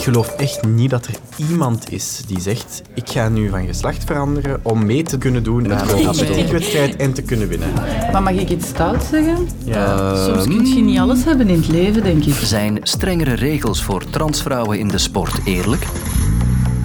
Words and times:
Ik 0.00 0.06
geloof 0.06 0.28
echt 0.28 0.66
niet 0.66 0.90
dat 0.90 1.06
er 1.06 1.14
iemand 1.36 1.92
is 1.92 2.22
die 2.26 2.40
zegt 2.40 2.82
ik 2.94 3.08
ga 3.10 3.28
nu 3.28 3.48
van 3.48 3.66
geslacht 3.66 4.04
veranderen 4.04 4.60
om 4.62 4.86
mee 4.86 5.02
te 5.02 5.18
kunnen 5.18 5.42
doen 5.42 5.74
aan 5.74 5.88
een 5.88 6.06
atletiekwedstrijd 6.06 6.96
en 6.96 7.12
te 7.12 7.22
kunnen 7.22 7.48
winnen. 7.48 7.72
Maar 8.12 8.22
mag 8.22 8.32
ik 8.32 8.50
iets 8.50 8.68
stout 8.68 9.02
zeggen? 9.10 9.48
Ja. 9.64 10.14
Soms 10.26 10.44
kun 10.44 10.66
je 10.66 10.82
niet 10.82 10.98
alles 10.98 11.24
hebben 11.24 11.48
in 11.48 11.56
het 11.56 11.68
leven, 11.68 12.02
denk 12.02 12.24
ik. 12.24 12.34
Zijn 12.34 12.78
strengere 12.82 13.34
regels 13.34 13.82
voor 13.82 14.04
transvrouwen 14.10 14.78
in 14.78 14.88
de 14.88 14.98
sport 14.98 15.40
eerlijk? 15.44 15.86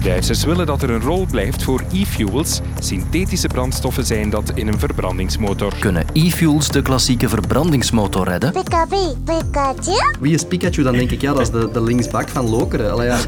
Duitsers 0.06 0.44
willen 0.44 0.66
dat 0.66 0.82
er 0.82 0.90
een 0.90 1.00
rol 1.00 1.26
blijft 1.30 1.62
voor 1.62 1.82
e-fuels. 1.92 2.60
Synthetische 2.78 3.46
brandstoffen 3.46 4.04
zijn 4.06 4.30
dat 4.30 4.52
in 4.54 4.68
een 4.68 4.78
verbrandingsmotor. 4.78 5.72
Kunnen 5.78 6.04
e-fuels 6.12 6.68
de 6.68 6.82
klassieke 6.82 7.28
verbrandingsmotor 7.28 8.24
redden? 8.24 8.52
Pikachu, 8.52 9.16
Pikachu. 9.24 9.92
Wie 10.20 10.34
is 10.34 10.44
Pikachu? 10.44 10.82
Dan 10.82 10.92
denk 10.92 11.10
ik, 11.10 11.20
ja, 11.20 11.32
dat 11.32 11.40
is 11.40 11.50
de, 11.50 11.68
de 11.72 11.82
linksbak 11.82 12.28
van 12.28 12.48
Lokeren. 12.48 12.92
Allee, 12.92 13.06
ja. 13.06 13.18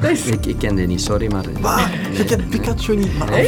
ik, 0.24 0.46
ik 0.46 0.58
ken 0.58 0.74
die 0.74 0.86
niet, 0.86 1.00
sorry, 1.00 1.32
maar... 1.32 1.44
Je 2.12 2.24
kent 2.24 2.50
Pikachu 2.50 2.96
niet, 2.96 3.18
maar 3.18 3.42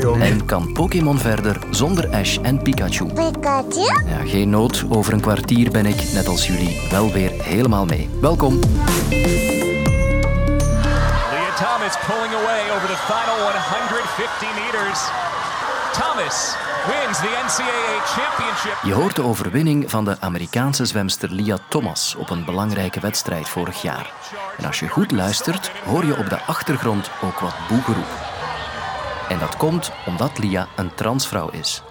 jongen. 0.00 0.20
En 0.20 0.44
kan 0.44 0.72
Pokémon 0.72 1.18
verder 1.18 1.58
zonder 1.70 2.08
Ash 2.08 2.38
en 2.42 2.62
Pikachu? 2.62 3.04
Pikachu. 3.04 3.80
Ja, 4.06 4.24
geen 4.26 4.50
nood, 4.50 4.84
over 4.88 5.12
een 5.12 5.20
kwartier 5.20 5.70
ben 5.70 5.86
ik, 5.86 6.02
net 6.14 6.26
als 6.26 6.46
jullie, 6.46 6.76
wel 6.90 7.12
weer 7.12 7.30
helemaal 7.42 7.84
mee. 7.84 8.08
Welkom. 8.20 8.60
Thomas 11.58 11.96
pulling 12.06 12.34
away 12.34 12.70
over 12.70 12.86
the 12.86 13.00
final 13.12 13.38
150 13.44 14.46
meters. 14.60 15.00
Thomas 15.92 16.56
wins 16.86 17.18
the 17.18 17.32
NCAA 17.46 17.94
championship. 18.04 18.76
Je 18.82 18.92
hoort 18.92 19.16
de 19.16 19.22
overwinning 19.22 19.90
van 19.90 20.04
de 20.04 20.20
Amerikaanse 20.20 20.84
zwemster 20.84 21.30
Lia 21.30 21.58
Thomas 21.68 22.14
op 22.14 22.30
een 22.30 22.44
belangrijke 22.44 23.00
wedstrijd 23.00 23.48
vorig 23.48 23.82
jaar. 23.82 24.12
En 24.58 24.64
als 24.64 24.80
je 24.80 24.88
goed 24.88 25.10
luistert, 25.10 25.70
hoor 25.84 26.04
je 26.04 26.16
op 26.16 26.28
de 26.28 26.40
achtergrond 26.40 27.10
ook 27.22 27.38
wat 27.38 27.54
boegeroep. 27.68 28.28
En 29.28 29.38
dat 29.38 29.56
komt 29.56 29.92
omdat 30.06 30.38
Lia 30.38 30.68
een 30.76 30.94
transvrouw 30.94 31.48
is. 31.50 31.82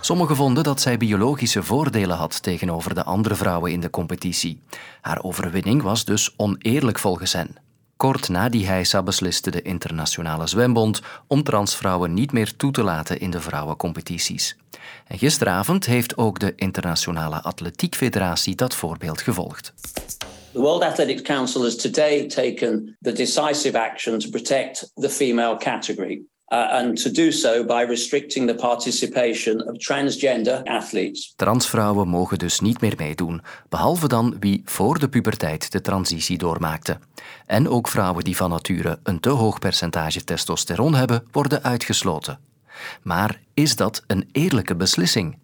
Sommigen 0.00 0.36
vonden 0.36 0.64
dat 0.64 0.80
zij 0.80 0.96
biologische 0.96 1.62
voordelen 1.62 2.16
had 2.16 2.42
tegenover 2.42 2.94
de 2.94 3.04
andere 3.04 3.34
vrouwen 3.34 3.72
in 3.72 3.80
de 3.80 3.90
competitie. 3.90 4.62
Haar 5.00 5.22
overwinning 5.22 5.82
was 5.82 6.04
dus 6.04 6.34
oneerlijk 6.36 6.98
volgens 6.98 7.32
hen. 7.32 7.68
Kort 8.00 8.28
na 8.28 8.48
die 8.48 8.66
heisa 8.66 9.02
besliste 9.02 9.50
de 9.50 9.62
Internationale 9.62 10.46
Zwembond 10.46 11.00
om 11.26 11.42
transvrouwen 11.42 12.14
niet 12.14 12.32
meer 12.32 12.56
toe 12.56 12.72
te 12.72 12.82
laten 12.82 13.20
in 13.20 13.30
de 13.30 13.40
vrouwencompetities. 13.40 14.56
En 15.06 15.18
gisteravond 15.18 15.86
heeft 15.86 16.16
ook 16.16 16.38
de 16.38 16.52
Internationale 16.56 17.42
Atletiek 17.42 17.94
Federatie 17.94 18.54
dat 18.54 18.74
voorbeeld 18.74 19.20
gevolgd. 19.20 19.72
The 20.52 20.60
World 20.60 20.82
Athletics 20.82 21.22
Council 21.22 21.62
has 21.62 21.76
today 21.76 22.26
taken 22.26 22.96
the 23.00 23.12
decisive 23.12 23.78
action 23.78 24.18
to 24.18 24.28
protect 24.28 24.90
the 24.94 25.10
female 25.10 25.56
category. 25.56 26.22
Uh, 26.52 26.72
and 26.72 27.02
to 27.02 27.10
do 27.10 27.30
so 27.30 27.64
by 27.64 27.84
restricting 27.88 28.48
the 28.48 28.54
participation 28.54 29.68
of 29.68 29.78
transgender 29.78 30.64
athletes. 30.64 31.32
Transvrouwen 31.36 32.08
mogen 32.08 32.38
dus 32.38 32.60
niet 32.60 32.80
meer 32.80 32.94
meedoen, 32.96 33.42
behalve 33.68 34.08
dan 34.08 34.36
wie 34.40 34.62
voor 34.64 34.98
de 34.98 35.08
puberteit 35.08 35.72
de 35.72 35.80
transitie 35.80 36.38
doormaakte. 36.38 36.98
En 37.46 37.68
ook 37.68 37.88
vrouwen 37.88 38.24
die 38.24 38.36
van 38.36 38.50
nature 38.50 38.98
een 39.02 39.20
te 39.20 39.28
hoog 39.28 39.58
percentage 39.58 40.24
testosteron 40.24 40.94
hebben, 40.94 41.24
worden 41.30 41.62
uitgesloten. 41.62 42.38
Maar 43.02 43.40
is 43.54 43.76
dat 43.76 44.02
een 44.06 44.28
eerlijke 44.32 44.76
beslissing? 44.76 45.38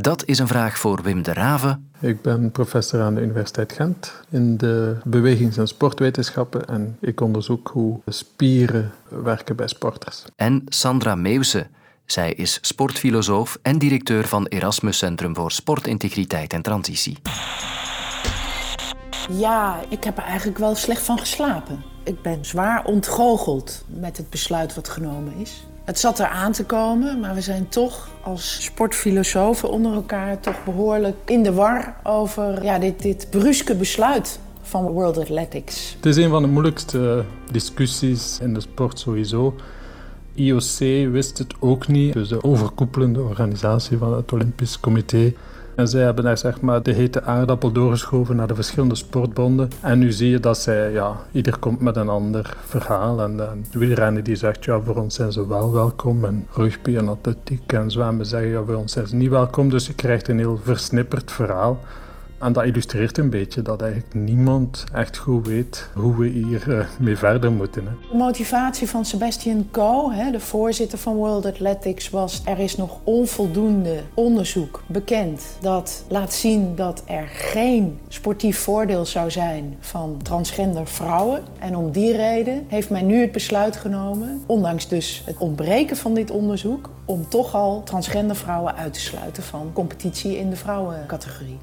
Dat 0.00 0.24
is 0.24 0.38
een 0.38 0.46
vraag 0.46 0.78
voor 0.78 1.02
Wim 1.02 1.22
de 1.22 1.32
Rave, 1.32 1.78
Ik 1.98 2.22
ben 2.22 2.50
professor 2.50 3.00
aan 3.00 3.14
de 3.14 3.20
Universiteit 3.20 3.72
Gent 3.72 4.12
in 4.28 4.56
de 4.56 4.96
bewegings- 5.04 5.56
en 5.56 5.66
sportwetenschappen 5.66 6.66
en 6.66 6.96
ik 7.00 7.20
onderzoek 7.20 7.70
hoe 7.72 8.00
spieren 8.06 8.90
werken 9.08 9.56
bij 9.56 9.68
sporters. 9.68 10.24
en 10.36 10.62
Sandra 10.66 11.14
Meeuwse. 11.14 11.66
Zij 12.04 12.32
is 12.32 12.58
sportfilosoof 12.62 13.58
en 13.62 13.78
directeur 13.78 14.26
van 14.26 14.46
Erasmus 14.46 14.98
Centrum 14.98 15.34
voor 15.34 15.52
Sportintegriteit 15.52 16.52
en 16.52 16.62
Transitie. 16.62 17.18
Ja, 19.30 19.80
ik 19.88 20.04
heb 20.04 20.16
er 20.16 20.24
eigenlijk 20.24 20.58
wel 20.58 20.74
slecht 20.74 21.02
van 21.02 21.18
geslapen. 21.18 21.82
Ik 22.04 22.22
ben 22.22 22.44
zwaar 22.44 22.84
ontgoocheld 22.84 23.84
met 23.86 24.16
het 24.16 24.30
besluit 24.30 24.74
wat 24.74 24.88
genomen 24.88 25.34
is. 25.34 25.64
Het 25.84 25.98
zat 25.98 26.18
er 26.18 26.26
aan 26.26 26.52
te 26.52 26.64
komen, 26.64 27.20
maar 27.20 27.34
we 27.34 27.40
zijn 27.40 27.68
toch 27.68 28.08
als 28.22 28.64
sportfilosofen 28.64 29.70
onder 29.70 29.92
elkaar 29.92 30.40
toch 30.40 30.64
behoorlijk 30.64 31.16
in 31.24 31.42
de 31.42 31.52
war 31.52 31.94
over 32.02 32.64
ja, 32.64 32.78
dit, 32.78 33.02
dit 33.02 33.26
bruske 33.30 33.74
besluit 33.74 34.38
van 34.62 34.86
World 34.86 35.18
Athletics. 35.18 35.94
Het 35.96 36.06
is 36.06 36.16
een 36.16 36.30
van 36.30 36.42
de 36.42 36.48
moeilijkste 36.48 37.24
discussies 37.50 38.38
in 38.40 38.54
de 38.54 38.60
sport 38.60 38.98
sowieso. 38.98 39.54
IOC 40.34 40.78
wist 41.12 41.38
het 41.38 41.54
ook 41.58 41.88
niet, 41.88 42.12
dus 42.12 42.28
de 42.28 42.42
overkoepelende 42.44 43.20
organisatie 43.20 43.98
van 43.98 44.16
het 44.16 44.32
Olympisch 44.32 44.80
Comité. 44.80 45.32
En 45.74 45.88
zij 45.88 46.02
hebben 46.02 46.24
daar 46.24 46.38
zeg 46.38 46.60
maar 46.60 46.82
de 46.82 46.92
hete 46.92 47.22
aardappel 47.22 47.72
doorgeschoven 47.72 48.36
naar 48.36 48.46
de 48.46 48.54
verschillende 48.54 48.94
sportbonden. 48.94 49.70
En 49.80 49.98
nu 49.98 50.12
zie 50.12 50.30
je 50.30 50.40
dat 50.40 50.58
zij, 50.58 50.92
ja, 50.92 51.16
ieder 51.32 51.58
komt 51.58 51.80
met 51.80 51.96
een 51.96 52.08
ander 52.08 52.56
verhaal. 52.64 53.22
En, 53.22 53.36
de 53.70 53.78
wielrenner 53.78 54.22
die 54.22 54.36
zegt, 54.36 54.64
ja, 54.64 54.80
voor 54.80 54.96
ons 54.96 55.14
zijn 55.14 55.32
ze 55.32 55.48
wel 55.48 55.72
welkom. 55.72 56.24
En 56.24 56.46
rugby 56.52 56.96
en 56.96 57.08
atletiek 57.08 57.72
en 57.72 57.90
zwemmen 57.90 58.26
zeggen, 58.26 58.50
ja, 58.50 58.62
voor 58.64 58.74
ons 58.74 58.92
zijn 58.92 59.06
ze 59.06 59.14
niet 59.14 59.30
welkom. 59.30 59.70
Dus 59.70 59.86
je 59.86 59.94
krijgt 59.94 60.28
een 60.28 60.38
heel 60.38 60.60
versnipperd 60.62 61.32
verhaal. 61.32 61.78
En 62.40 62.52
dat 62.52 62.64
illustreert 62.64 63.18
een 63.18 63.30
beetje 63.30 63.62
dat 63.62 63.82
eigenlijk 63.82 64.14
niemand 64.14 64.84
echt 64.94 65.16
goed 65.16 65.46
weet 65.46 65.88
hoe 65.94 66.16
we 66.16 66.26
hier 66.26 66.78
eh, 66.78 66.86
mee 66.98 67.16
verder 67.16 67.52
moeten. 67.52 67.84
De 68.10 68.16
motivatie 68.16 68.88
van 68.88 69.04
Sebastian 69.04 69.68
Coe, 69.70 70.14
hè, 70.14 70.30
de 70.30 70.40
voorzitter 70.40 70.98
van 70.98 71.14
World 71.14 71.46
Athletics, 71.46 72.10
was 72.10 72.42
er 72.44 72.58
is 72.58 72.76
nog 72.76 72.98
onvoldoende 73.04 74.00
onderzoek 74.14 74.82
bekend 74.86 75.42
dat 75.60 76.04
laat 76.08 76.32
zien 76.32 76.74
dat 76.74 77.02
er 77.06 77.26
geen 77.28 77.98
sportief 78.08 78.58
voordeel 78.58 79.04
zou 79.04 79.30
zijn 79.30 79.76
van 79.80 80.20
transgender 80.22 80.86
vrouwen. 80.86 81.42
En 81.58 81.76
om 81.76 81.90
die 81.90 82.16
reden 82.16 82.64
heeft 82.68 82.90
men 82.90 83.06
nu 83.06 83.20
het 83.20 83.32
besluit 83.32 83.76
genomen, 83.76 84.42
ondanks 84.46 84.88
dus 84.88 85.22
het 85.26 85.38
ontbreken 85.38 85.96
van 85.96 86.14
dit 86.14 86.30
onderzoek, 86.30 86.90
om 87.04 87.28
toch 87.28 87.54
al 87.54 87.82
transgender 87.82 88.36
vrouwen 88.36 88.76
uit 88.76 88.92
te 88.92 89.00
sluiten 89.00 89.42
van 89.42 89.70
competitie 89.72 90.38
in 90.38 90.50
de 90.50 90.56
vrouwencategorie. 90.56 91.58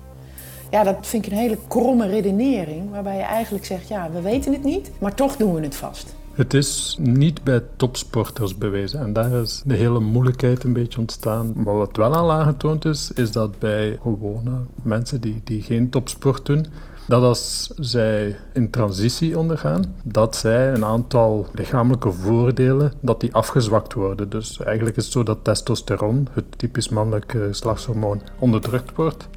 Ja, 0.71 0.83
dat 0.83 0.95
vind 1.01 1.25
ik 1.25 1.31
een 1.31 1.37
hele 1.37 1.57
kromme 1.67 2.07
redenering, 2.07 2.91
waarbij 2.91 3.17
je 3.17 3.23
eigenlijk 3.23 3.65
zegt, 3.65 3.87
ja, 3.87 4.09
we 4.11 4.21
weten 4.21 4.53
het 4.53 4.63
niet, 4.63 4.91
maar 4.99 5.13
toch 5.13 5.35
doen 5.35 5.53
we 5.53 5.61
het 5.61 5.75
vast. 5.75 6.15
Het 6.33 6.53
is 6.53 6.97
niet 6.99 7.43
bij 7.43 7.61
topsporters 7.75 8.57
bewezen 8.57 8.99
en 8.99 9.13
daar 9.13 9.31
is 9.31 9.61
de 9.65 9.75
hele 9.75 9.99
moeilijkheid 9.99 10.63
een 10.63 10.73
beetje 10.73 10.99
ontstaan. 10.99 11.53
Maar 11.55 11.77
wat 11.77 11.95
wel 11.95 12.13
al 12.13 12.31
aangetoond 12.31 12.85
is, 12.85 13.11
is 13.11 13.31
dat 13.31 13.59
bij 13.59 13.99
gewone 14.01 14.51
mensen 14.83 15.21
die, 15.21 15.41
die 15.43 15.61
geen 15.61 15.89
topsport 15.89 16.45
doen, 16.45 16.65
dat 17.07 17.23
als 17.23 17.71
zij 17.75 18.35
in 18.53 18.69
transitie 18.69 19.37
ondergaan, 19.37 19.95
dat 20.03 20.35
zij 20.35 20.73
een 20.73 20.85
aantal 20.85 21.47
lichamelijke 21.53 22.11
voordelen, 22.11 22.93
dat 22.99 23.19
die 23.19 23.33
afgezwakt 23.33 23.93
worden. 23.93 24.29
Dus 24.29 24.59
eigenlijk 24.59 24.97
is 24.97 25.03
het 25.03 25.13
zo 25.13 25.23
dat 25.23 25.43
testosteron, 25.43 26.27
het 26.31 26.57
typisch 26.57 26.89
mannelijke 26.89 27.47
geslachtshormoon, 27.47 28.21
onderdrukt 28.39 28.95
wordt. 28.95 29.27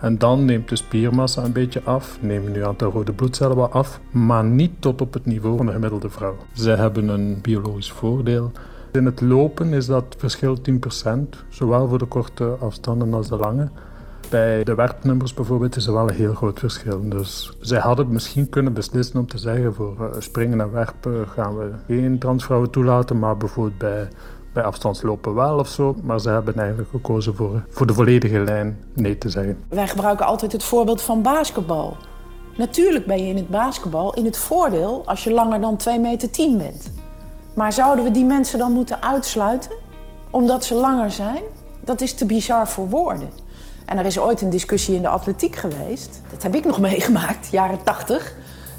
En 0.00 0.18
dan 0.18 0.44
neemt 0.44 0.68
de 0.68 0.76
spiermassa 0.76 1.44
een 1.44 1.52
beetje 1.52 1.82
af, 1.84 2.18
nemen 2.20 2.52
nu 2.52 2.64
aantal 2.64 2.90
rode 2.90 3.12
bloedcellen 3.12 3.56
wat 3.56 3.72
af, 3.72 4.00
maar 4.10 4.44
niet 4.44 4.72
tot 4.78 5.00
op 5.00 5.12
het 5.12 5.26
niveau 5.26 5.56
van 5.56 5.66
de 5.66 5.72
gemiddelde 5.72 6.10
vrouw. 6.10 6.36
Zij 6.52 6.76
hebben 6.76 7.08
een 7.08 7.38
biologisch 7.42 7.92
voordeel. 7.92 8.52
In 8.92 9.04
het 9.04 9.20
lopen 9.20 9.72
is 9.72 9.86
dat 9.86 10.04
verschil 10.18 10.58
10%, 11.06 11.10
zowel 11.48 11.88
voor 11.88 11.98
de 11.98 12.04
korte 12.04 12.56
afstanden 12.60 13.14
als 13.14 13.28
de 13.28 13.36
lange. 13.36 13.68
Bij 14.30 14.64
de 14.64 14.74
werpnummers 14.74 15.34
bijvoorbeeld 15.34 15.76
is 15.76 15.86
er 15.86 15.92
wel 15.92 16.08
een 16.08 16.14
heel 16.14 16.34
groot 16.34 16.58
verschil. 16.58 17.08
Dus 17.08 17.56
zij 17.60 17.78
hadden 17.78 18.12
misschien 18.12 18.48
kunnen 18.48 18.72
beslissen 18.72 19.20
om 19.20 19.26
te 19.26 19.38
zeggen 19.38 19.74
voor 19.74 19.96
eh, 20.00 20.20
springen 20.20 20.60
en 20.60 20.72
werpen 20.72 21.28
gaan 21.28 21.56
we 21.56 21.70
geen 21.86 22.18
transvrouwen 22.18 22.70
toelaten, 22.70 23.18
maar 23.18 23.36
bijvoorbeeld 23.36 23.78
bij, 23.78 24.08
bij 24.54 24.62
afstandslopen 24.62 25.34
wel 25.34 25.58
of 25.58 25.68
zo. 25.68 25.96
Maar 26.02 26.20
ze 26.20 26.28
hebben 26.28 26.54
eigenlijk 26.54 26.90
gekozen 26.90 27.34
voor, 27.34 27.64
voor 27.68 27.86
de 27.86 27.94
volledige 27.94 28.38
lijn 28.38 28.78
nee 28.92 29.18
te 29.18 29.28
zeggen. 29.28 29.58
Wij 29.68 29.88
gebruiken 29.88 30.26
altijd 30.26 30.52
het 30.52 30.64
voorbeeld 30.64 31.02
van 31.02 31.22
basketbal. 31.22 31.96
Natuurlijk 32.56 33.06
ben 33.06 33.22
je 33.22 33.28
in 33.28 33.36
het 33.36 33.48
basketbal 33.48 34.14
in 34.14 34.24
het 34.24 34.38
voordeel 34.38 35.02
als 35.06 35.24
je 35.24 35.32
langer 35.32 35.60
dan 35.60 35.76
2 35.76 35.98
meter 35.98 36.30
10 36.30 36.58
bent. 36.58 36.90
Maar 37.54 37.72
zouden 37.72 38.04
we 38.04 38.10
die 38.10 38.24
mensen 38.24 38.58
dan 38.58 38.72
moeten 38.72 39.02
uitsluiten 39.02 39.70
omdat 40.30 40.64
ze 40.64 40.74
langer 40.74 41.10
zijn? 41.10 41.42
Dat 41.80 42.00
is 42.00 42.14
te 42.14 42.26
bizar 42.26 42.68
voor 42.68 42.88
woorden. 42.88 43.28
En 43.84 43.98
er 43.98 44.06
is 44.06 44.18
ooit 44.18 44.40
een 44.40 44.50
discussie 44.50 44.94
in 44.94 45.02
de 45.02 45.08
atletiek 45.08 45.56
geweest. 45.56 46.20
Dat 46.30 46.42
heb 46.42 46.54
ik 46.54 46.64
nog 46.64 46.80
meegemaakt, 46.90 47.48
jaren 47.50 47.82
80, 47.82 48.34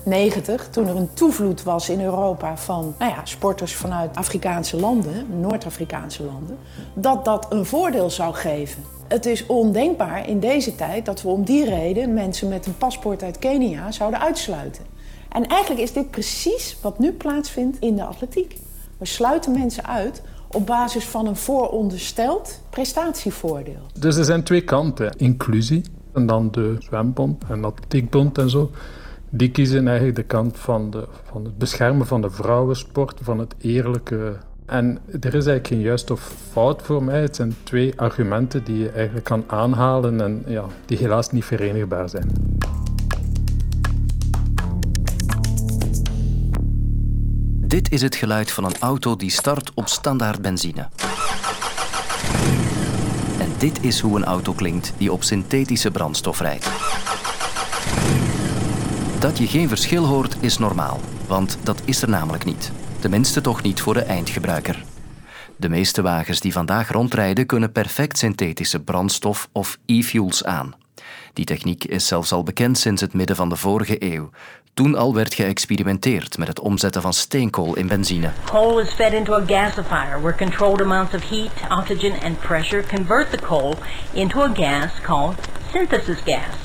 90. 0.05 0.69
Toen 0.69 0.87
er 0.87 0.95
een 0.95 1.13
toevloed 1.13 1.63
was 1.63 1.89
in 1.89 2.01
Europa 2.01 2.57
van 2.57 2.95
nou 2.99 3.11
ja, 3.11 3.25
sporters 3.25 3.75
vanuit 3.75 4.15
Afrikaanse 4.15 4.79
landen, 4.79 5.39
Noord-Afrikaanse 5.39 6.23
landen. 6.23 6.57
Dat 6.93 7.25
dat 7.25 7.45
een 7.49 7.65
voordeel 7.65 8.09
zou 8.09 8.33
geven. 8.33 8.83
Het 9.07 9.25
is 9.25 9.45
ondenkbaar 9.45 10.29
in 10.29 10.39
deze 10.39 10.75
tijd 10.75 11.05
dat 11.05 11.21
we 11.21 11.29
om 11.29 11.43
die 11.43 11.65
reden 11.65 12.13
mensen 12.13 12.47
met 12.47 12.65
een 12.65 12.77
paspoort 12.77 13.23
uit 13.23 13.39
Kenia 13.39 13.91
zouden 13.91 14.19
uitsluiten. 14.19 14.83
En 15.29 15.47
eigenlijk 15.47 15.81
is 15.81 15.93
dit 15.93 16.11
precies 16.11 16.77
wat 16.81 16.99
nu 16.99 17.11
plaatsvindt 17.11 17.79
in 17.79 17.95
de 17.95 18.03
atletiek. 18.03 18.57
We 18.97 19.05
sluiten 19.05 19.51
mensen 19.51 19.85
uit 19.85 20.21
op 20.47 20.65
basis 20.65 21.05
van 21.05 21.27
een 21.27 21.35
voorondersteld 21.35 22.61
prestatievoordeel. 22.69 23.81
Dus 23.99 24.15
er 24.15 24.25
zijn 24.25 24.43
twee 24.43 24.61
kanten. 24.61 25.15
Inclusie 25.17 25.83
en 26.13 26.25
dan 26.25 26.51
de 26.51 26.75
zwembond 26.79 27.43
en 27.49 27.65
atletiekbond 27.65 28.37
en 28.37 28.49
zo. 28.49 28.71
Die 29.35 29.51
kiezen 29.51 29.87
eigenlijk 29.87 30.15
de 30.15 30.23
kant 30.23 30.57
van, 30.57 30.89
de, 30.89 31.07
van 31.23 31.45
het 31.45 31.57
beschermen 31.57 32.07
van 32.07 32.21
de 32.21 32.29
vrouwensport, 32.29 33.19
van 33.23 33.39
het 33.39 33.55
eerlijke. 33.57 34.37
En 34.65 34.99
er 35.07 35.25
is 35.25 35.33
eigenlijk 35.33 35.67
geen 35.67 35.79
juist 35.79 36.11
of 36.11 36.33
fout 36.51 36.81
voor 36.81 37.03
mij. 37.03 37.21
Het 37.21 37.35
zijn 37.35 37.55
twee 37.63 37.99
argumenten 37.99 38.63
die 38.63 38.77
je 38.77 38.89
eigenlijk 38.89 39.25
kan 39.25 39.43
aanhalen 39.47 40.21
en 40.21 40.43
ja, 40.47 40.65
die 40.85 40.97
helaas 40.97 41.31
niet 41.31 41.45
verenigbaar 41.45 42.09
zijn. 42.09 42.31
Dit 47.67 47.91
is 47.91 48.01
het 48.01 48.15
geluid 48.15 48.51
van 48.51 48.63
een 48.63 48.77
auto 48.79 49.15
die 49.15 49.31
start 49.31 49.71
op 49.73 49.87
standaard 49.87 50.41
benzine. 50.41 50.87
En 53.39 53.49
dit 53.57 53.83
is 53.83 53.99
hoe 53.99 54.17
een 54.17 54.25
auto 54.25 54.53
klinkt 54.53 54.93
die 54.97 55.11
op 55.11 55.23
synthetische 55.23 55.91
brandstof 55.91 56.39
rijdt. 56.39 56.67
Dat 59.19 59.37
je 59.37 59.47
geen 59.47 59.67
verschil 59.67 60.05
hoort 60.05 60.35
is 60.39 60.57
normaal, 60.57 60.99
want 61.27 61.57
dat 61.63 61.81
is 61.85 62.01
er 62.01 62.09
namelijk 62.09 62.45
niet. 62.45 62.71
Tenminste 62.99 63.41
toch 63.41 63.61
niet 63.61 63.81
voor 63.81 63.93
de 63.93 64.01
eindgebruiker. 64.01 64.83
De 65.55 65.69
meeste 65.69 66.01
wagens 66.01 66.39
die 66.39 66.53
vandaag 66.53 66.91
rondrijden 66.91 67.45
kunnen 67.45 67.71
perfect 67.71 68.17
synthetische 68.17 68.79
brandstof 68.79 69.49
of 69.51 69.77
e-fuels 69.85 70.43
aan. 70.43 70.75
Die 71.33 71.45
techniek 71.45 71.83
is 71.83 72.07
zelfs 72.07 72.31
al 72.31 72.43
bekend 72.43 72.77
sinds 72.77 73.01
het 73.01 73.13
midden 73.13 73.35
van 73.35 73.49
de 73.49 73.55
vorige 73.55 74.13
eeuw. 74.13 74.29
Toen 74.73 74.95
al 74.95 75.13
werd 75.13 75.33
geëxperimenteerd 75.33 76.37
met 76.37 76.47
het 76.47 76.59
omzetten 76.59 77.01
van 77.01 77.13
steenkool 77.13 77.75
in 77.75 77.87
benzine. 77.87 78.31
Coal 78.45 78.79
is 78.79 78.93
fed 78.93 79.13
into 79.13 79.33
a 79.33 79.43
gasifier 79.47 80.21
where 80.21 80.37
controlled 80.37 80.81
amounts 80.81 81.13
of 81.13 81.29
heat, 81.29 81.51
oxygen 81.69 82.21
and 82.23 82.39
pressure 82.39 82.83
convert 82.95 83.31
the 83.31 83.37
coal 83.37 83.75
into 84.13 84.41
a 84.41 84.51
gas 84.53 84.91
called. 85.01 85.54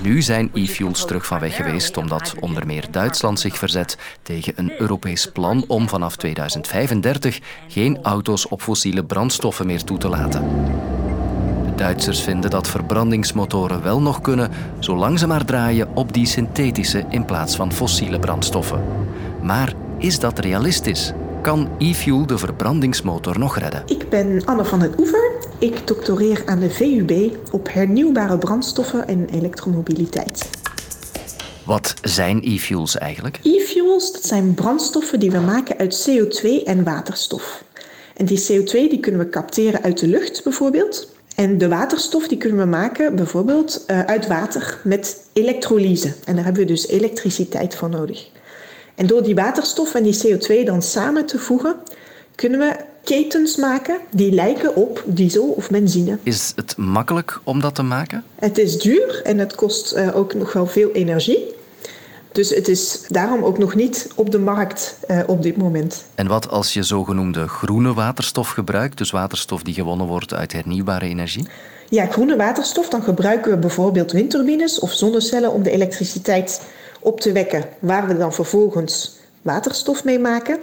Nu 0.03 0.23
zijn 0.23 0.51
e-fuels 0.55 1.05
terug 1.07 1.27
van 1.27 1.39
weg 1.39 1.57
geweest 1.57 1.97
omdat 1.97 2.35
onder 2.41 2.67
meer 2.67 2.91
Duitsland 2.91 3.41
zich 3.41 3.59
verzet 3.59 3.99
tegen 4.23 4.53
een 4.57 4.81
Europees 4.81 5.27
plan 5.33 5.65
om 5.67 5.89
vanaf 5.89 6.17
2035 6.17 7.41
geen 7.69 7.99
auto's 8.03 8.49
op 8.49 8.63
fossiele 8.63 9.05
brandstoffen 9.05 9.67
meer 9.67 9.85
toe 9.85 9.99
te 9.99 10.09
laten. 10.09 10.49
De 11.65 11.75
Duitsers 11.75 12.23
vinden 12.23 12.51
dat 12.51 12.69
verbrandingsmotoren 12.69 13.83
wel 13.83 14.01
nog 14.01 14.21
kunnen, 14.21 14.51
zolang 14.79 15.19
ze 15.19 15.27
maar 15.27 15.45
draaien 15.45 15.89
op 15.95 16.13
die 16.13 16.27
synthetische 16.27 17.05
in 17.09 17.25
plaats 17.25 17.57
van 17.57 17.73
fossiele 17.73 18.19
brandstoffen. 18.19 18.83
Maar 19.43 19.73
is 19.99 20.19
dat 20.19 20.39
realistisch? 20.39 21.13
Kan 21.43 21.69
e-fuel 21.79 22.27
de 22.27 22.39
verbrandingsmotor 22.39 23.39
nog 23.39 23.59
redden? 23.59 23.83
Ik 23.87 24.09
ben 24.09 24.43
Anne 24.45 24.65
van 24.65 24.81
het 24.81 24.99
Oever. 24.99 25.50
Ik 25.61 25.87
doctoreer 25.87 26.43
aan 26.47 26.59
de 26.59 26.71
VUB 26.71 27.37
op 27.53 27.73
hernieuwbare 27.73 28.39
brandstoffen 28.39 29.09
en 29.09 29.29
elektromobiliteit. 29.29 30.51
Wat 31.65 31.95
zijn 32.03 32.41
e-fuels 32.45 32.99
eigenlijk? 32.99 33.39
E-fuels 33.43 34.13
dat 34.13 34.25
zijn 34.25 34.55
brandstoffen 34.55 35.21
die 35.21 35.31
we 35.31 35.39
maken 35.39 35.79
uit 35.79 36.09
CO2 36.11 36.65
en 36.65 36.85
waterstof. 36.85 37.65
En 38.17 38.27
die 38.27 38.41
CO2 38.41 38.71
die 38.71 39.01
kunnen 39.01 39.21
we 39.21 39.29
capteren 39.29 39.83
uit 39.83 39.99
de 39.99 40.07
lucht 40.07 40.45
bijvoorbeeld. 40.45 41.15
En 41.37 41.59
de 41.59 41.69
waterstof 41.69 42.29
die 42.29 42.39
kunnen 42.39 42.59
we 42.59 42.65
maken 42.67 43.17
bijvoorbeeld 43.17 43.85
uh, 43.87 44.01
uit 44.01 44.27
water 44.27 44.79
met 44.85 45.29
elektrolyse. 45.33 46.15
En 46.25 46.35
daar 46.35 46.45
hebben 46.45 46.63
we 46.63 46.69
dus 46.69 46.87
elektriciteit 46.89 47.75
voor 47.75 47.89
nodig. 47.89 48.29
En 48.95 49.07
door 49.07 49.23
die 49.23 49.35
waterstof 49.35 49.95
en 49.95 50.03
die 50.03 50.19
CO2 50.27 50.65
dan 50.65 50.83
samen 50.83 51.27
te 51.27 51.39
voegen, 51.39 51.77
kunnen 52.35 52.59
we 52.59 52.77
ketens 53.05 53.57
maken 53.57 53.99
die 54.11 54.33
lijken 54.33 54.77
op 54.77 55.03
diesel 55.07 55.49
of 55.49 55.71
benzine. 55.71 56.19
Is 56.23 56.53
het 56.57 56.77
makkelijk 56.77 57.41
om 57.45 57.61
dat 57.61 57.75
te 57.75 57.83
maken? 57.83 58.25
Het 58.35 58.59
is 58.59 58.79
duur 58.79 59.21
en 59.25 59.39
het 59.39 59.55
kost 59.55 59.97
uh, 59.97 60.17
ook 60.17 60.35
nog 60.35 60.53
wel 60.53 60.67
veel 60.67 60.91
energie. 60.91 61.59
Dus 62.33 62.51
het 62.51 62.69
is 62.69 63.01
daarom 63.09 63.45
ook 63.45 63.59
nog 63.59 63.75
niet 63.75 64.09
op 64.15 64.31
de 64.31 64.39
markt 64.39 64.99
uh, 65.09 65.21
op 65.27 65.43
dit 65.43 65.57
moment. 65.57 66.05
En 66.15 66.27
wat 66.27 66.49
als 66.49 66.73
je 66.73 66.83
zogenoemde 66.83 67.49
groene 67.49 67.95
waterstof 67.95 68.51
gebruikt, 68.51 68.99
dus 68.99 69.11
waterstof 69.11 69.63
die 69.63 69.75
gewonnen 69.75 70.07
wordt 70.07 70.35
uit 70.35 70.53
hernieuwbare 70.53 71.07
energie? 71.07 71.49
Ja, 71.89 72.07
groene 72.07 72.37
waterstof, 72.37 72.89
dan 72.89 73.03
gebruiken 73.03 73.51
we 73.51 73.57
bijvoorbeeld 73.57 74.13
windturbines 74.13 74.79
of 74.79 74.93
zonnecellen 74.93 75.53
om 75.53 75.63
de 75.63 75.71
elektriciteit 75.71 76.63
op 77.01 77.21
te 77.21 77.33
wekken, 77.33 77.65
waar 77.79 78.07
we 78.07 78.17
dan 78.17 78.33
vervolgens 78.33 79.19
waterstof 79.43 80.05
mee 80.05 80.19
maken. 80.19 80.59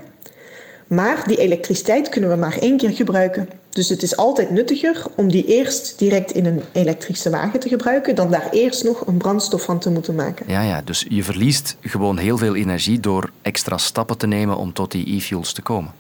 Maar 0.88 1.24
die 1.28 1.38
elektriciteit 1.38 2.10
kunnen 2.10 2.30
we 2.30 2.36
maar 2.36 2.58
één 2.58 2.78
keer 2.78 2.92
gebruiken. 2.92 3.50
Dus 3.70 3.90
het 3.90 4.04
is 4.04 4.18
altijd 4.18 4.50
nuttiger 4.50 5.06
om 5.16 5.32
die 5.32 5.46
eerst 5.46 6.00
direct 6.00 6.32
in 6.32 6.46
een 6.46 6.62
elektrische 6.72 7.30
wagen 7.30 7.60
te 7.60 7.70
gebruiken, 7.70 8.16
dan 8.16 8.32
daar 8.32 8.50
eerst 8.52 8.84
nog 8.84 9.08
een 9.08 9.18
brandstof 9.18 9.64
van 9.64 9.80
te 9.80 9.90
moeten 9.90 10.16
maken. 10.16 10.46
Ja, 10.50 10.62
ja, 10.62 10.82
dus 10.82 11.06
je 11.10 11.24
verliest 11.24 11.76
gewoon 11.82 12.18
heel 12.18 12.38
veel 12.38 12.56
energie 12.56 13.00
door 13.00 13.32
extra 13.42 13.78
stappen 13.78 14.18
te 14.18 14.28
nemen 14.28 14.58
om 14.58 14.74
tot 14.74 14.92
die 14.92 15.16
e-fuels 15.16 15.54
te 15.54 15.62
komen. 15.62 15.92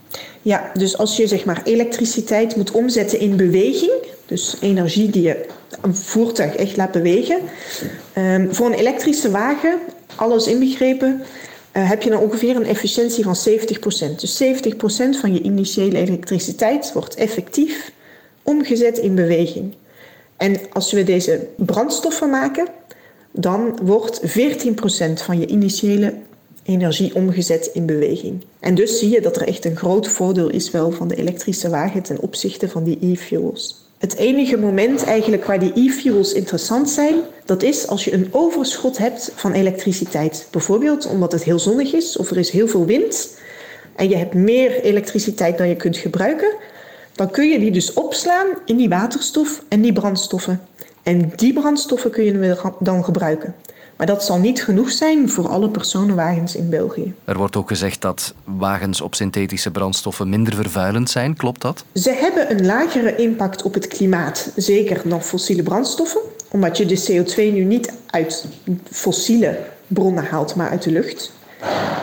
Ja, 0.41 0.71
dus 0.73 0.97
als 0.97 1.17
je 1.17 1.27
zeg 1.27 1.45
maar 1.45 1.61
elektriciteit 1.63 2.55
moet 2.55 2.71
omzetten 2.71 3.19
in 3.19 3.35
beweging, 3.35 3.91
dus 4.25 4.57
energie 4.61 5.09
die 5.09 5.21
je 5.21 5.45
een 5.81 5.95
voertuig 5.95 6.55
echt 6.55 6.77
laat 6.77 6.91
bewegen, 6.91 7.39
um, 8.17 8.53
voor 8.53 8.65
een 8.65 8.73
elektrische 8.73 9.31
wagen, 9.31 9.77
alles 10.15 10.47
inbegrepen, 10.47 11.21
uh, 11.77 11.89
heb 11.89 12.01
je 12.01 12.09
dan 12.09 12.21
ongeveer 12.21 12.55
een 12.55 12.65
efficiëntie 12.65 13.23
van 13.23 13.35
70%. 13.35 14.15
Dus 14.15 14.43
70% 14.43 14.47
van 15.19 15.33
je 15.33 15.41
initiële 15.41 15.97
elektriciteit 15.97 16.93
wordt 16.93 17.15
effectief 17.15 17.91
omgezet 18.43 18.97
in 18.97 19.15
beweging. 19.15 19.75
En 20.37 20.57
als 20.73 20.91
we 20.91 21.03
deze 21.03 21.47
brandstoffen 21.55 22.29
maken, 22.29 22.67
dan 23.31 23.79
wordt 23.81 24.21
14% 24.21 24.23
van 25.13 25.39
je 25.39 25.47
initiële 25.47 26.13
energie 26.63 27.15
omgezet 27.15 27.69
in 27.73 27.85
beweging. 27.85 28.43
En 28.59 28.75
dus 28.75 28.99
zie 28.99 29.09
je 29.09 29.21
dat 29.21 29.35
er 29.35 29.47
echt 29.47 29.65
een 29.65 29.75
groot 29.75 30.07
voordeel 30.07 30.49
is 30.49 30.71
wel 30.71 30.91
van 30.91 31.07
de 31.07 31.15
elektrische 31.15 31.69
wagen 31.69 32.03
ten 32.03 32.19
opzichte 32.19 32.69
van 32.69 32.83
die 32.83 32.97
e-fuels. 33.01 33.86
Het 33.97 34.15
enige 34.15 34.57
moment 34.57 35.03
eigenlijk 35.03 35.45
waar 35.45 35.59
die 35.59 35.71
e-fuels 35.75 36.33
interessant 36.33 36.89
zijn, 36.89 37.15
dat 37.45 37.63
is 37.63 37.87
als 37.87 38.03
je 38.03 38.13
een 38.13 38.27
overschot 38.31 38.97
hebt 38.97 39.31
van 39.35 39.51
elektriciteit. 39.51 40.47
Bijvoorbeeld 40.51 41.07
omdat 41.07 41.31
het 41.31 41.43
heel 41.43 41.59
zonnig 41.59 41.93
is 41.93 42.17
of 42.17 42.29
er 42.29 42.37
is 42.37 42.49
heel 42.49 42.67
veel 42.67 42.85
wind 42.85 43.37
en 43.95 44.09
je 44.09 44.15
hebt 44.15 44.33
meer 44.33 44.81
elektriciteit 44.81 45.57
dan 45.57 45.67
je 45.67 45.75
kunt 45.75 45.97
gebruiken, 45.97 46.53
dan 47.13 47.31
kun 47.31 47.49
je 47.49 47.59
die 47.59 47.71
dus 47.71 47.93
opslaan 47.93 48.47
in 48.65 48.77
die 48.77 48.89
waterstof 48.89 49.63
en 49.67 49.81
die 49.81 49.93
brandstoffen. 49.93 50.61
En 51.03 51.31
die 51.35 51.53
brandstoffen 51.53 52.11
kun 52.11 52.23
je 52.23 52.73
dan 52.79 53.03
gebruiken. 53.03 53.55
Maar 53.97 54.07
dat 54.07 54.23
zal 54.23 54.37
niet 54.37 54.63
genoeg 54.63 54.91
zijn 54.91 55.29
voor 55.29 55.47
alle 55.47 55.69
personenwagens 55.69 56.55
in 56.55 56.69
België. 56.69 57.13
Er 57.25 57.37
wordt 57.37 57.55
ook 57.55 57.67
gezegd 57.67 58.01
dat 58.01 58.33
wagens 58.43 59.01
op 59.01 59.15
synthetische 59.15 59.71
brandstoffen 59.71 60.29
minder 60.29 60.55
vervuilend 60.55 61.09
zijn. 61.09 61.35
Klopt 61.35 61.61
dat? 61.61 61.83
Ze 61.93 62.11
hebben 62.11 62.51
een 62.51 62.65
lagere 62.65 63.15
impact 63.15 63.61
op 63.63 63.73
het 63.73 63.87
klimaat, 63.87 64.51
zeker 64.55 65.01
dan 65.05 65.21
fossiele 65.21 65.63
brandstoffen. 65.63 66.21
Omdat 66.51 66.77
je 66.77 66.85
de 66.85 67.23
CO2 67.23 67.53
nu 67.53 67.63
niet 67.63 67.93
uit 68.07 68.45
fossiele 68.91 69.59
bronnen 69.87 70.25
haalt, 70.25 70.55
maar 70.55 70.69
uit 70.69 70.83
de 70.83 70.91
lucht. 70.91 71.31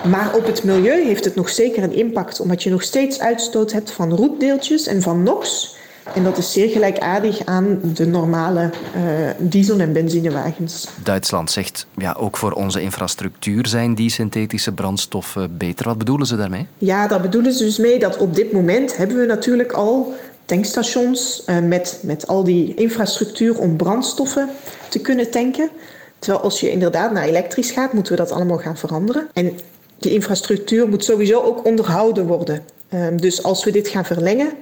Maar 0.09 0.35
op 0.35 0.47
het 0.47 0.65
milieu 0.65 1.05
heeft 1.05 1.25
het 1.25 1.35
nog 1.35 1.49
zeker 1.49 1.83
een 1.83 1.95
impact, 1.95 2.41
omdat 2.41 2.63
je 2.63 2.71
nog 2.71 2.83
steeds 2.83 3.21
uitstoot 3.21 3.73
hebt 3.73 3.91
van 3.91 4.15
roetdeeltjes 4.15 4.87
en 4.87 5.03
van 5.03 5.23
NOx. 5.23 5.77
En 6.15 6.25
dat 6.25 6.39
is 6.39 6.53
zeer 6.53 6.69
gelijkaardig 6.69 7.45
aan 7.45 7.81
de 7.83 8.07
normale 8.07 8.71
uh, 8.97 9.03
diesel- 9.39 9.79
en 9.79 9.93
benzinewagens. 9.93 10.89
Duitsland 11.03 11.51
zegt, 11.51 11.87
ja, 11.97 12.17
ook 12.19 12.37
voor 12.37 12.53
onze 12.53 12.83
infrastructuur 12.83 13.67
zijn 13.67 13.95
die 13.95 14.11
synthetische 14.11 14.73
brandstoffen 14.73 15.57
beter. 15.57 15.87
Wat 15.87 15.99
bedoelen 15.99 16.27
ze 16.27 16.37
daarmee? 16.37 16.67
Ja, 16.79 17.07
daar 17.07 17.21
bedoelen 17.21 17.53
ze 17.53 17.65
dus 17.65 17.79
mee 17.79 17.99
dat 17.99 18.17
op 18.17 18.35
dit 18.35 18.53
moment 18.53 18.97
hebben 18.97 19.17
we 19.17 19.27
natuurlijk 19.27 19.73
al 19.73 20.15
tankstations 20.45 21.43
uh, 21.47 21.59
met, 21.59 21.99
met 22.03 22.27
al 22.27 22.45
die 22.45 22.75
infrastructuur 22.75 23.59
om 23.59 23.77
brandstoffen 23.77 24.49
te 24.89 24.99
kunnen 24.99 25.31
tanken. 25.31 25.71
Terwijl 26.19 26.45
als 26.45 26.61
je 26.61 26.71
inderdaad 26.71 27.13
naar 27.13 27.25
elektrisch 27.25 27.71
gaat, 27.71 27.93
moeten 27.93 28.13
we 28.13 28.19
dat 28.19 28.31
allemaal 28.33 28.59
gaan 28.59 28.77
veranderen. 28.77 29.29
En 29.33 29.53
die 29.99 30.13
infrastructuur 30.13 30.89
moet 30.89 31.05
sowieso 31.05 31.41
ook 31.41 31.65
onderhouden 31.65 32.27
worden. 32.27 32.63
Uh, 32.95 33.07
dus 33.17 33.43
als 33.43 33.65
we 33.65 33.71
dit 33.71 33.89
gaan 33.89 34.05
verlengen, 34.05 34.53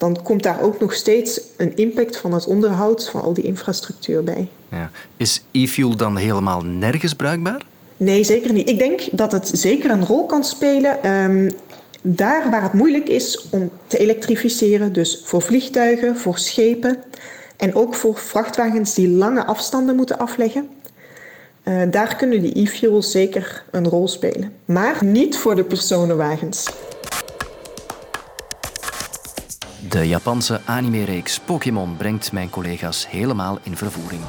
dan 0.00 0.22
komt 0.22 0.42
daar 0.42 0.62
ook 0.62 0.80
nog 0.80 0.94
steeds 0.94 1.40
een 1.56 1.76
impact 1.76 2.16
van 2.16 2.32
het 2.32 2.46
onderhoud 2.46 3.08
van 3.08 3.22
al 3.22 3.32
die 3.32 3.44
infrastructuur 3.44 4.24
bij. 4.24 4.48
Ja. 4.70 4.90
Is 5.16 5.42
e-fuel 5.50 5.96
dan 5.96 6.16
helemaal 6.16 6.62
nergens 6.62 7.14
bruikbaar? 7.14 7.62
Nee, 7.96 8.24
zeker 8.24 8.52
niet. 8.52 8.68
Ik 8.68 8.78
denk 8.78 9.00
dat 9.12 9.32
het 9.32 9.50
zeker 9.52 9.90
een 9.90 10.06
rol 10.06 10.26
kan 10.26 10.44
spelen 10.44 11.10
um, 11.10 11.50
daar 12.02 12.50
waar 12.50 12.62
het 12.62 12.72
moeilijk 12.72 13.08
is 13.08 13.48
om 13.50 13.70
te 13.86 13.98
elektrificeren. 13.98 14.92
Dus 14.92 15.22
voor 15.24 15.42
vliegtuigen, 15.42 16.16
voor 16.16 16.38
schepen 16.38 16.98
en 17.56 17.74
ook 17.74 17.94
voor 17.94 18.18
vrachtwagens 18.18 18.94
die 18.94 19.08
lange 19.08 19.44
afstanden 19.44 19.96
moeten 19.96 20.18
afleggen. 20.18 20.68
Uh, 21.64 21.82
daar 21.90 22.16
kunnen 22.16 22.40
die 22.40 22.62
e-fuels 22.62 23.10
zeker 23.10 23.64
een 23.70 23.88
rol 23.88 24.08
spelen. 24.08 24.52
Maar 24.64 25.04
niet 25.04 25.36
voor 25.36 25.56
de 25.56 25.64
personenwagens. 25.64 26.66
De 29.90 30.08
Japanse 30.08 30.60
anime-reeks 30.64 31.40
Pokémon 31.40 31.96
brengt 31.96 32.32
mijn 32.32 32.50
collega's 32.50 33.08
helemaal 33.08 33.58
in 33.62 33.76
vervoering. 33.76 34.22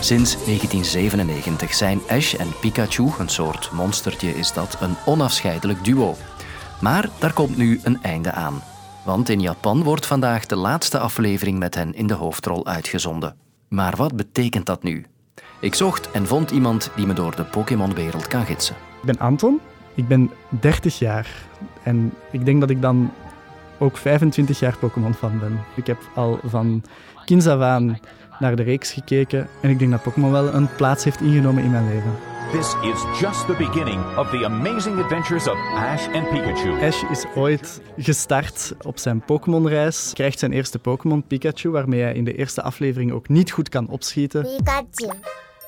Sinds 0.00 0.34
1997 0.34 1.74
zijn 1.74 2.00
Ash 2.08 2.34
en 2.34 2.48
Pikachu, 2.60 3.10
een 3.18 3.28
soort 3.28 3.70
monstertje 3.72 4.36
is 4.36 4.52
dat, 4.52 4.76
een 4.80 4.96
onafscheidelijk 5.06 5.84
duo. 5.84 6.16
Maar 6.80 7.08
daar 7.18 7.32
komt 7.32 7.56
nu 7.56 7.80
een 7.82 8.02
einde 8.02 8.32
aan. 8.32 8.62
Want 9.04 9.28
in 9.28 9.40
Japan 9.40 9.82
wordt 9.82 10.06
vandaag 10.06 10.46
de 10.46 10.56
laatste 10.56 10.98
aflevering 10.98 11.58
met 11.58 11.74
hen 11.74 11.94
in 11.94 12.06
de 12.06 12.14
hoofdrol 12.14 12.66
uitgezonden. 12.66 13.36
Maar 13.68 13.96
wat 13.96 14.16
betekent 14.16 14.66
dat 14.66 14.82
nu? 14.82 15.06
Ik 15.64 15.74
zocht 15.74 16.10
en 16.10 16.26
vond 16.26 16.50
iemand 16.50 16.90
die 16.96 17.06
me 17.06 17.12
door 17.12 17.36
de 17.36 17.44
Pokémon-wereld 17.44 18.26
kan 18.26 18.44
gidsen. 18.44 18.76
Ik 19.00 19.04
ben 19.04 19.18
Anton, 19.18 19.60
ik 19.94 20.08
ben 20.08 20.30
30 20.48 20.98
jaar 20.98 21.28
en 21.82 22.12
ik 22.30 22.44
denk 22.44 22.60
dat 22.60 22.70
ik 22.70 22.82
dan 22.82 23.12
ook 23.78 23.96
25 23.96 24.58
jaar 24.58 24.76
Pokémon-fan 24.78 25.38
ben. 25.38 25.60
Ik 25.74 25.86
heb 25.86 25.98
al 26.14 26.38
van 26.44 26.82
kinds 27.24 27.46
af 27.46 27.60
aan 27.60 27.98
naar 28.38 28.56
de 28.56 28.62
reeks 28.62 28.92
gekeken 28.92 29.48
en 29.60 29.70
ik 29.70 29.78
denk 29.78 29.90
dat 29.90 30.02
Pokémon 30.02 30.32
wel 30.32 30.54
een 30.54 30.74
plaats 30.76 31.04
heeft 31.04 31.20
ingenomen 31.20 31.62
in 31.64 31.70
mijn 31.70 31.88
leven. 31.88 32.12
This 32.52 32.74
is 32.82 33.20
just 33.20 33.46
the 33.46 33.54
beginning 33.58 34.16
of 34.18 34.30
the 34.30 34.44
amazing 34.44 35.02
adventures 35.02 35.48
of 35.48 35.56
Ash 35.74 36.06
and 36.06 36.28
Pikachu. 36.28 36.84
Ash 36.86 37.02
is 37.10 37.24
ooit 37.34 37.80
gestart 37.96 38.74
op 38.82 38.98
zijn 38.98 39.20
Pokémon-reis, 39.20 40.10
krijgt 40.14 40.38
zijn 40.38 40.52
eerste 40.52 40.78
Pokémon 40.78 41.22
Pikachu, 41.26 41.70
waarmee 41.70 42.02
hij 42.02 42.14
in 42.14 42.24
de 42.24 42.36
eerste 42.36 42.62
aflevering 42.62 43.12
ook 43.12 43.28
niet 43.28 43.50
goed 43.50 43.68
kan 43.68 43.88
opschieten. 43.88 44.42
Pikachu. 44.42 45.18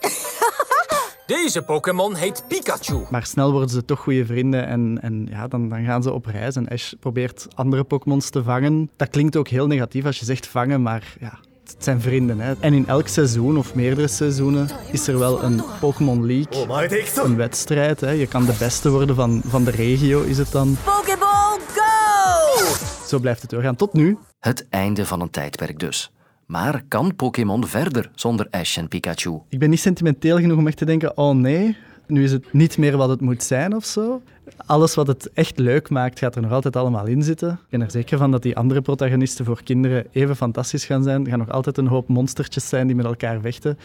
Deze 1.26 1.62
Pokémon 1.62 2.14
heet 2.14 2.44
Pikachu. 2.48 3.02
Maar 3.10 3.26
snel 3.26 3.52
worden 3.52 3.70
ze 3.70 3.84
toch 3.84 4.00
goede 4.00 4.26
vrienden 4.26 4.66
en, 4.66 4.98
en 5.02 5.26
ja, 5.30 5.48
dan, 5.48 5.68
dan 5.68 5.84
gaan 5.84 6.02
ze 6.02 6.12
op 6.12 6.26
reis. 6.26 6.56
En 6.56 6.68
Ash 6.68 6.92
probeert 7.00 7.46
andere 7.54 7.84
Pokémons 7.84 8.30
te 8.30 8.42
vangen. 8.42 8.90
Dat 8.96 9.08
klinkt 9.08 9.36
ook 9.36 9.48
heel 9.48 9.66
negatief 9.66 10.04
als 10.04 10.18
je 10.18 10.24
zegt 10.24 10.46
vangen, 10.46 10.82
maar 10.82 11.16
ja, 11.20 11.38
het 11.64 11.84
zijn 11.84 12.00
vrienden. 12.00 12.40
Hè. 12.40 12.54
En 12.60 12.72
in 12.72 12.86
elk 12.86 13.08
seizoen 13.08 13.58
of 13.58 13.74
meerdere 13.74 14.08
seizoenen 14.08 14.68
is 14.92 15.08
er 15.08 15.18
wel 15.18 15.42
een 15.42 15.62
Pokémon 15.80 16.26
League. 16.26 16.68
Oh, 16.68 17.24
een 17.24 17.36
wedstrijd. 17.36 18.00
Hè. 18.00 18.10
Je 18.10 18.26
kan 18.26 18.44
de 18.44 18.56
beste 18.58 18.90
worden 18.90 19.16
van, 19.16 19.42
van 19.46 19.64
de 19.64 19.70
regio, 19.70 20.22
is 20.22 20.38
het 20.38 20.52
dan. 20.52 20.76
Pokéball 20.84 21.58
Go! 21.74 22.74
Zo 23.06 23.18
blijft 23.18 23.42
het 23.42 23.50
doorgaan. 23.50 23.76
Tot 23.76 23.92
nu. 23.92 24.18
Het 24.40 24.66
einde 24.70 25.06
van 25.06 25.20
een 25.20 25.30
tijdperk 25.30 25.78
dus. 25.78 26.10
Maar 26.46 26.82
kan 26.88 27.16
Pokémon 27.16 27.66
verder 27.66 28.10
zonder 28.14 28.46
Ash 28.50 28.78
en 28.78 28.88
Pikachu? 28.88 29.38
Ik 29.48 29.58
ben 29.58 29.70
niet 29.70 29.80
sentimenteel 29.80 30.38
genoeg 30.38 30.58
om 30.58 30.66
echt 30.66 30.76
te 30.76 30.84
denken: 30.84 31.16
oh 31.16 31.34
nee, 31.34 31.76
nu 32.06 32.24
is 32.24 32.32
het 32.32 32.52
niet 32.52 32.78
meer 32.78 32.96
wat 32.96 33.08
het 33.08 33.20
moet 33.20 33.42
zijn 33.42 33.74
of 33.74 33.84
zo. 33.84 34.22
Alles 34.66 34.94
wat 34.94 35.06
het 35.06 35.32
echt 35.32 35.58
leuk 35.58 35.90
maakt, 35.90 36.18
gaat 36.18 36.34
er 36.34 36.42
nog 36.42 36.52
altijd 36.52 36.76
allemaal 36.76 37.06
in 37.06 37.22
zitten. 37.22 37.50
Ik 37.50 37.70
ben 37.70 37.80
er 37.80 37.90
zeker 37.90 38.18
van 38.18 38.30
dat 38.30 38.42
die 38.42 38.56
andere 38.56 38.80
protagonisten 38.80 39.44
voor 39.44 39.62
kinderen 39.62 40.06
even 40.12 40.36
fantastisch 40.36 40.84
gaan 40.84 41.02
zijn. 41.02 41.24
Er 41.24 41.30
gaan 41.30 41.38
nog 41.38 41.50
altijd 41.50 41.78
een 41.78 41.86
hoop 41.86 42.08
monstertjes 42.08 42.68
zijn 42.68 42.86
die 42.86 42.96
met 42.96 43.06
elkaar 43.06 43.40
vechten. 43.40 43.78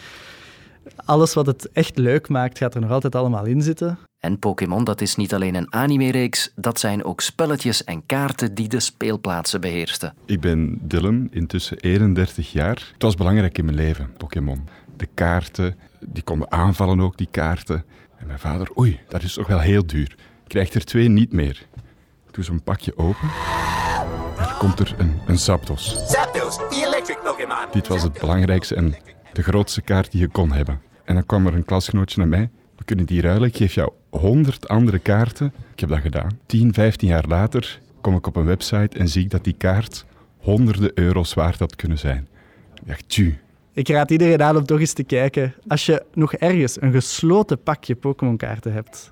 Alles 0.96 1.34
wat 1.34 1.46
het 1.46 1.72
echt 1.72 1.98
leuk 1.98 2.30
maakt, 2.30 2.58
gaat 2.58 2.76
er 2.76 2.82
nog 2.82 2.92
altijd 2.92 3.16
allemaal 3.16 3.46
in 3.46 3.62
zitten. 3.62 3.98
En 4.20 4.40
Pokémon, 4.40 4.84
dat 4.84 5.02
is 5.02 5.16
niet 5.16 5.34
alleen 5.34 5.56
een 5.56 5.74
anime-reeks, 5.74 6.52
dat 6.56 6.80
zijn 6.80 7.04
ook 7.04 7.22
spelletjes 7.22 7.84
en 7.84 8.06
kaarten 8.06 8.54
die 8.54 8.68
de 8.68 8.80
speelplaatsen 8.80 9.62
beheersten. 9.62 10.14
Ik 10.26 10.40
ben 10.40 10.80
Dylan, 10.82 11.28
intussen 11.32 11.78
31 11.78 12.52
jaar. 12.52 12.90
Het 12.94 13.02
was 13.02 13.16
belangrijk 13.16 13.58
in 13.58 13.66
mijn 13.66 13.78
leven, 13.78 14.14
Pokémon. 14.18 14.68
De 14.98 15.08
kaarten, 15.14 15.76
die 16.00 16.24
konden 16.24 16.52
aanvallen 16.52 17.00
ook, 17.00 17.18
die 17.18 17.28
kaarten. 17.32 17.86
En 18.18 18.28
mijn 18.28 18.40
vader, 18.40 18.78
oei, 18.78 19.00
dat 19.08 19.24
is 19.24 19.34
toch 19.34 19.48
wel 19.48 19.60
heel 19.60 19.86
duur. 19.86 20.16
Krijgt 20.48 20.74
er 20.74 20.86
twee 20.86 21.08
niet 21.08 21.32
meer. 21.34 21.66
Ik 22.28 22.34
doe 22.34 22.44
zo'n 22.44 22.64
pakje 22.64 22.98
open. 22.98 23.30
Er 24.38 24.56
komt 24.60 24.80
er 24.80 24.96
een, 24.98 25.20
een 25.28 25.38
Zapdos. 25.38 25.96
Zapdos, 26.08 26.56
the 26.56 26.84
electric 26.88 27.20
Pokémon. 27.24 27.66
Dit 27.72 27.88
was 27.88 28.04
het 28.04 28.20
belangrijkste 28.20 28.76
en 28.76 28.96
de 29.34 29.44
grootste 29.44 29.82
kaart 29.82 30.12
die 30.12 30.22
je 30.22 30.28
kon 30.28 30.52
hebben. 30.52 30.82
En 31.04 31.14
dan 31.14 31.26
kwam 31.26 31.48
er 31.48 31.54
een 31.54 31.66
klasgenootje 31.66 32.20
naar 32.20 32.28
mij. 32.28 32.50
We 32.78 32.84
kunnen 32.84 33.06
die 33.06 33.22
ruilen. 33.22 33.48
Ik 33.48 33.56
geef 33.56 33.74
jou 33.74 33.92
honderd 34.10 34.68
andere 34.68 35.00
kaarten. 35.00 35.54
Ik 35.74 35.80
heb 35.80 35.90
dat 35.90 36.00
gedaan. 36.00 36.40
10, 36.46 36.74
15 36.74 37.08
jaar 37.08 37.26
later 37.28 37.80
kom 38.02 38.16
ik 38.16 38.28
op 38.28 38.36
een 38.36 38.46
website 38.46 38.98
en 38.98 39.08
zie 39.08 39.24
ik 39.24 39.30
dat 39.30 39.44
die 39.44 39.56
kaart 39.58 40.06
honderden 40.38 40.92
euro's 40.94 41.34
waard 41.34 41.60
had 41.60 41.76
kunnen 41.76 41.98
zijn. 41.98 42.28
Ik 42.74 42.88
dacht, 42.88 43.18
ik 43.74 43.88
raad 43.88 44.12
iedereen 44.12 44.42
aan 44.42 44.58
om 44.58 44.66
toch 44.66 44.80
eens 44.80 44.94
te 44.94 45.04
kijken. 45.04 45.54
Als 45.68 45.86
je 45.86 46.04
nog 46.14 46.34
ergens 46.34 46.82
een 46.82 46.92
gesloten 46.92 47.64
pakje 47.64 47.96
Pokémon-kaarten 47.96 48.74
hebt, 48.74 49.12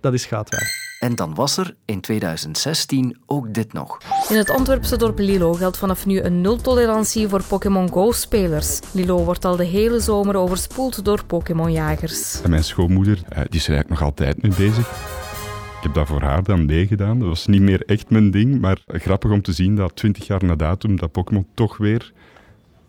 dat 0.00 0.12
is 0.12 0.26
goud 0.26 0.50
waard. 0.50 0.87
En 0.98 1.14
dan 1.14 1.34
was 1.34 1.56
er 1.56 1.74
in 1.84 2.00
2016 2.00 3.16
ook 3.26 3.54
dit 3.54 3.72
nog. 3.72 3.98
In 4.28 4.36
het 4.36 4.50
Antwerpse 4.50 4.96
dorp 4.96 5.18
Lilo 5.18 5.52
geldt 5.52 5.76
vanaf 5.76 6.06
nu 6.06 6.20
een 6.20 6.40
nul-tolerantie 6.40 7.28
voor 7.28 7.42
Pokémon 7.42 7.88
Go-spelers. 7.88 8.80
Lilo 8.92 9.24
wordt 9.24 9.44
al 9.44 9.56
de 9.56 9.64
hele 9.64 10.00
zomer 10.00 10.36
overspoeld 10.36 11.04
door 11.04 11.24
Pokémon-jagers. 11.24 12.40
Mijn 12.48 12.64
schoonmoeder 12.64 13.18
eh, 13.28 13.36
die 13.36 13.60
is 13.60 13.68
er 13.68 13.74
eigenlijk 13.74 13.88
nog 13.88 14.02
altijd 14.02 14.42
mee 14.42 14.52
bezig. 14.56 14.90
Ik 15.76 15.84
heb 15.84 15.94
dat 15.94 16.06
voor 16.06 16.22
haar 16.22 16.42
dan 16.42 16.64
meegedaan. 16.66 17.18
Dat 17.18 17.28
was 17.28 17.46
niet 17.46 17.62
meer 17.62 17.82
echt 17.86 18.10
mijn 18.10 18.30
ding, 18.30 18.60
maar 18.60 18.78
grappig 18.86 19.30
om 19.30 19.42
te 19.42 19.52
zien 19.52 19.76
dat 19.76 19.96
20 19.96 20.26
jaar 20.26 20.44
na 20.44 20.54
datum 20.54 20.96
dat 20.96 21.12
Pokémon 21.12 21.46
toch 21.54 21.76
weer 21.76 22.12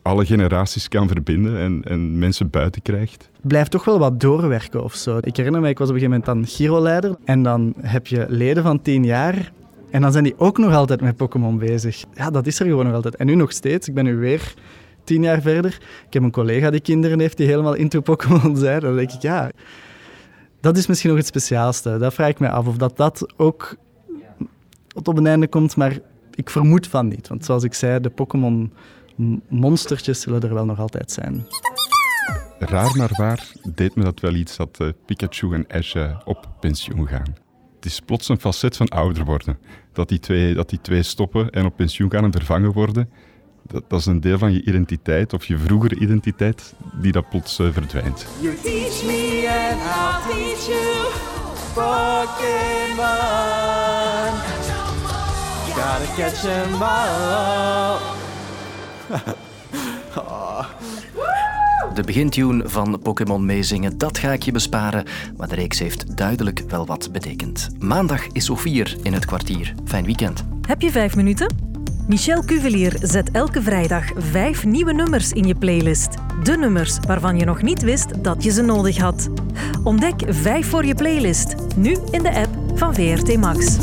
alle 0.01 0.25
generaties 0.25 0.87
kan 0.87 1.07
verbinden 1.07 1.57
en, 1.57 1.81
en 1.83 2.19
mensen 2.19 2.49
buiten 2.49 2.81
krijgt. 2.81 3.29
Blijft 3.41 3.71
toch 3.71 3.85
wel 3.85 3.99
wat 3.99 4.19
doorwerken 4.19 4.83
of 4.83 4.93
zo. 4.93 5.17
Ik 5.21 5.37
herinner 5.37 5.61
me, 5.61 5.69
ik 5.69 5.77
was 5.77 5.89
op 5.89 5.93
een 5.93 5.99
gegeven 5.99 6.23
moment 6.25 6.47
dan 6.47 6.55
Giro-leider 6.55 7.15
en 7.25 7.43
dan 7.43 7.73
heb 7.81 8.07
je 8.07 8.25
leden 8.29 8.63
van 8.63 8.81
tien 8.81 9.03
jaar 9.03 9.51
en 9.91 10.01
dan 10.01 10.11
zijn 10.11 10.23
die 10.23 10.33
ook 10.37 10.57
nog 10.57 10.73
altijd 10.73 11.01
met 11.01 11.15
Pokémon 11.15 11.57
bezig. 11.57 12.03
Ja, 12.13 12.29
dat 12.29 12.47
is 12.47 12.59
er 12.59 12.65
gewoon 12.65 12.85
nog 12.85 12.93
altijd. 12.93 13.15
En 13.15 13.25
nu 13.25 13.35
nog 13.35 13.51
steeds. 13.51 13.87
Ik 13.87 13.93
ben 13.93 14.03
nu 14.03 14.15
weer 14.15 14.53
tien 15.03 15.23
jaar 15.23 15.41
verder. 15.41 15.77
Ik 16.07 16.13
heb 16.13 16.23
een 16.23 16.31
collega 16.31 16.69
die 16.69 16.79
kinderen 16.79 17.19
heeft 17.19 17.37
die 17.37 17.47
helemaal 17.47 17.73
into 17.73 18.01
Pokémon 18.01 18.57
zijn. 18.57 18.79
Dan 18.79 18.95
denk 18.95 19.11
ik, 19.11 19.21
ja, 19.21 19.51
dat 20.61 20.77
is 20.77 20.87
misschien 20.87 21.09
nog 21.09 21.19
het 21.19 21.27
speciaalste. 21.27 21.97
Dat 21.97 22.13
vraag 22.13 22.29
ik 22.29 22.39
me 22.39 22.49
af 22.49 22.67
of 22.67 22.77
dat 22.77 22.97
dat 22.97 23.33
ook 23.37 23.75
tot 24.87 25.07
op 25.07 25.17
een 25.17 25.27
einde 25.27 25.47
komt, 25.47 25.75
maar 25.75 25.99
ik 26.33 26.49
vermoed 26.49 26.87
van 26.87 27.07
niet. 27.07 27.27
Want 27.27 27.45
zoals 27.45 27.63
ik 27.63 27.73
zei, 27.73 27.99
de 27.99 28.09
Pokémon 28.09 28.73
monstertjes 29.49 30.21
zullen 30.21 30.41
er 30.41 30.53
wel 30.53 30.65
nog 30.65 30.79
altijd 30.79 31.11
zijn. 31.11 31.45
Raar 32.59 32.97
maar 32.97 33.11
waar 33.17 33.51
deed 33.75 33.95
me 33.95 34.03
dat 34.03 34.19
wel 34.19 34.33
iets 34.33 34.57
dat 34.57 34.77
uh, 34.81 34.89
Pikachu 35.05 35.53
en 35.53 35.67
Ash 35.67 35.95
uh, 35.95 36.19
op 36.25 36.49
pensioen 36.59 37.07
gaan. 37.07 37.35
Het 37.75 37.85
is 37.85 37.99
plots 37.99 38.29
een 38.29 38.39
facet 38.39 38.77
van 38.77 38.87
ouder 38.87 39.25
worden. 39.25 39.59
Dat 39.93 40.09
die 40.09 40.19
twee, 40.19 40.53
dat 40.53 40.69
die 40.69 40.81
twee 40.81 41.03
stoppen 41.03 41.49
en 41.49 41.65
op 41.65 41.75
pensioen 41.75 42.11
gaan 42.11 42.23
en 42.23 42.31
vervangen 42.31 42.71
worden. 42.71 43.09
Dat, 43.67 43.83
dat 43.87 43.99
is 43.99 44.05
een 44.05 44.19
deel 44.19 44.37
van 44.37 44.53
je 44.53 44.65
identiteit 44.65 45.33
of 45.33 45.45
je 45.45 45.57
vroegere 45.57 45.95
identiteit 45.95 46.73
die 47.01 47.11
dat 47.11 47.29
plots 47.29 47.59
uh, 47.59 47.71
verdwijnt. 47.71 48.25
You 48.41 48.55
teach 48.55 49.03
me 49.05 49.47
and 49.47 49.79
I'll 49.81 50.21
teach 50.31 50.67
you 50.67 51.27
Pokémon. 51.73 53.07
Gotta 55.75 56.15
catch 56.15 56.41
them 56.41 56.81
all. 56.81 58.18
De 61.93 62.03
begintune 62.03 62.69
van 62.69 62.99
Pokémon 63.03 63.45
meezingen, 63.45 63.97
dat 63.97 64.17
ga 64.17 64.31
ik 64.31 64.43
je 64.43 64.51
besparen, 64.51 65.05
maar 65.37 65.47
de 65.47 65.55
reeks 65.55 65.79
heeft 65.79 66.17
duidelijk 66.17 66.63
wel 66.67 66.85
wat 66.85 67.11
betekend. 67.11 67.69
Maandag 67.79 68.27
is 68.27 68.49
Ophir 68.49 68.95
in 69.01 69.13
het 69.13 69.25
kwartier. 69.25 69.73
Fijn 69.85 70.05
weekend. 70.05 70.43
Heb 70.67 70.81
je 70.81 70.91
vijf 70.91 71.15
minuten? 71.15 71.55
Michel 72.07 72.43
Cuvelier 72.45 72.97
zet 73.01 73.31
elke 73.31 73.61
vrijdag 73.61 74.03
vijf 74.17 74.65
nieuwe 74.65 74.93
nummers 74.93 75.31
in 75.31 75.47
je 75.47 75.55
playlist. 75.55 76.09
De 76.43 76.57
nummers 76.57 76.97
waarvan 77.07 77.37
je 77.37 77.45
nog 77.45 77.61
niet 77.61 77.81
wist 77.81 78.23
dat 78.23 78.43
je 78.43 78.51
ze 78.51 78.61
nodig 78.61 78.97
had. 78.97 79.29
Ontdek 79.83 80.21
vijf 80.27 80.69
voor 80.69 80.85
je 80.85 80.95
playlist, 80.95 81.55
nu 81.75 81.97
in 82.11 82.23
de 82.23 82.33
app 82.33 82.77
van 82.79 82.93
VRT 82.95 83.37
Max. 83.37 83.77